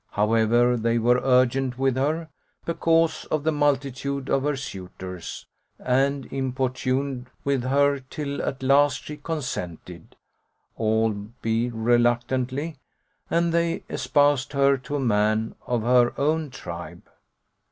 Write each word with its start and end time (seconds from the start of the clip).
However, 0.13 0.77
they 0.77 0.97
were 0.97 1.19
urgent 1.23 1.77
with 1.77 1.95
her, 1.95 2.29
because 2.65 3.25
of 3.25 3.43
the 3.43 3.51
multitude 3.51 4.29
of 4.31 4.41
her 4.41 4.55
suitors, 4.55 5.45
and 5.77 6.25
importuned 6.33 7.27
with 7.43 7.65
her 7.65 7.99
till 7.99 8.41
at 8.41 8.63
last 8.63 9.03
she 9.03 9.15
consented, 9.17 10.15
albe 10.75 11.69
reluctantly; 11.71 12.77
and 13.29 13.53
they 13.53 13.83
espoused 13.89 14.53
her 14.53 14.75
to 14.77 14.95
a 14.95 14.99
man 14.99 15.53
of 15.67 15.83
her 15.83 16.19
own 16.19 16.49
tribe. 16.49 17.03